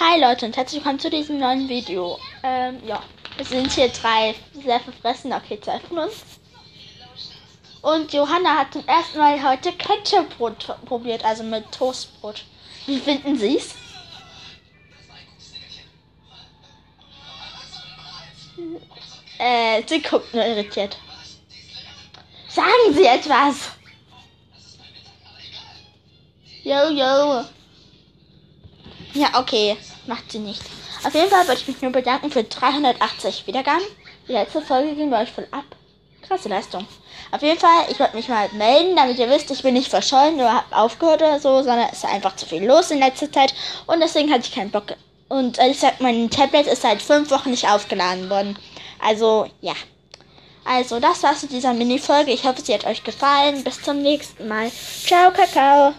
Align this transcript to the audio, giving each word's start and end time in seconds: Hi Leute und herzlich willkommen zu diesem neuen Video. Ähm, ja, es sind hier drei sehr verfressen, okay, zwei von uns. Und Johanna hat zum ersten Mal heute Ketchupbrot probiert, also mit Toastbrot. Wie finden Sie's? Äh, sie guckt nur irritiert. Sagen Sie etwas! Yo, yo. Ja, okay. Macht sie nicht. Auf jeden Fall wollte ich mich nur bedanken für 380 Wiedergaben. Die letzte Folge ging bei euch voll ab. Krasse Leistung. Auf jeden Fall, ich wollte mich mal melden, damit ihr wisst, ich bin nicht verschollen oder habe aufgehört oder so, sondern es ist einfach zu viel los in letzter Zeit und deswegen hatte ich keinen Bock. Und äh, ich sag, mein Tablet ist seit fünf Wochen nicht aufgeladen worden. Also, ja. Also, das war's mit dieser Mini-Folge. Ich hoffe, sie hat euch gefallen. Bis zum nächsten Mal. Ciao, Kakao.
Hi 0.00 0.20
Leute 0.20 0.46
und 0.46 0.56
herzlich 0.56 0.80
willkommen 0.80 1.00
zu 1.00 1.10
diesem 1.10 1.40
neuen 1.40 1.68
Video. 1.68 2.20
Ähm, 2.44 2.78
ja, 2.86 3.02
es 3.36 3.48
sind 3.48 3.72
hier 3.72 3.88
drei 3.88 4.32
sehr 4.64 4.78
verfressen, 4.78 5.32
okay, 5.32 5.60
zwei 5.60 5.80
von 5.80 5.98
uns. 5.98 6.14
Und 7.82 8.12
Johanna 8.12 8.58
hat 8.58 8.72
zum 8.72 8.86
ersten 8.86 9.18
Mal 9.18 9.42
heute 9.42 9.72
Ketchupbrot 9.72 10.76
probiert, 10.84 11.24
also 11.24 11.42
mit 11.42 11.72
Toastbrot. 11.72 12.44
Wie 12.86 13.00
finden 13.00 13.36
Sie's? 13.36 13.74
Äh, 19.38 19.82
sie 19.84 20.00
guckt 20.00 20.32
nur 20.32 20.44
irritiert. 20.44 20.96
Sagen 22.48 22.94
Sie 22.94 23.04
etwas! 23.04 23.70
Yo, 26.62 26.88
yo. 26.90 27.44
Ja, 29.14 29.40
okay. 29.40 29.76
Macht 30.08 30.32
sie 30.32 30.38
nicht. 30.38 30.62
Auf 31.04 31.14
jeden 31.14 31.28
Fall 31.28 31.46
wollte 31.46 31.60
ich 31.60 31.68
mich 31.68 31.82
nur 31.82 31.92
bedanken 31.92 32.30
für 32.30 32.42
380 32.42 33.46
Wiedergaben. 33.46 33.84
Die 34.26 34.32
letzte 34.32 34.62
Folge 34.62 34.94
ging 34.94 35.10
bei 35.10 35.22
euch 35.22 35.30
voll 35.30 35.46
ab. 35.50 35.64
Krasse 36.26 36.48
Leistung. 36.48 36.86
Auf 37.30 37.42
jeden 37.42 37.60
Fall, 37.60 37.84
ich 37.90 38.00
wollte 38.00 38.16
mich 38.16 38.28
mal 38.28 38.48
melden, 38.54 38.96
damit 38.96 39.18
ihr 39.18 39.28
wisst, 39.28 39.50
ich 39.50 39.62
bin 39.62 39.74
nicht 39.74 39.90
verschollen 39.90 40.36
oder 40.36 40.54
habe 40.54 40.76
aufgehört 40.76 41.20
oder 41.20 41.38
so, 41.38 41.62
sondern 41.62 41.90
es 41.92 41.98
ist 41.98 42.06
einfach 42.06 42.34
zu 42.36 42.46
viel 42.46 42.64
los 42.64 42.90
in 42.90 43.00
letzter 43.00 43.30
Zeit 43.30 43.54
und 43.86 44.00
deswegen 44.00 44.32
hatte 44.32 44.44
ich 44.46 44.54
keinen 44.54 44.70
Bock. 44.70 44.94
Und 45.28 45.58
äh, 45.58 45.68
ich 45.68 45.78
sag, 45.78 46.00
mein 46.00 46.30
Tablet 46.30 46.66
ist 46.66 46.82
seit 46.82 47.02
fünf 47.02 47.30
Wochen 47.30 47.50
nicht 47.50 47.68
aufgeladen 47.68 48.30
worden. 48.30 48.58
Also, 48.98 49.46
ja. 49.60 49.74
Also, 50.64 51.00
das 51.00 51.22
war's 51.22 51.42
mit 51.42 51.52
dieser 51.52 51.74
Mini-Folge. 51.74 52.30
Ich 52.30 52.44
hoffe, 52.44 52.62
sie 52.62 52.72
hat 52.72 52.86
euch 52.86 53.04
gefallen. 53.04 53.62
Bis 53.62 53.82
zum 53.82 54.00
nächsten 54.00 54.48
Mal. 54.48 54.70
Ciao, 55.04 55.30
Kakao. 55.30 55.92